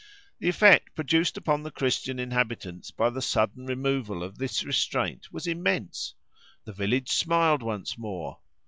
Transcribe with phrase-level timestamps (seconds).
[0.39, 5.45] The effect produced upon the Christian inhabitants by the sudden removal of this restraint was
[5.45, 6.15] immense.
[6.65, 8.39] The village smiled once more.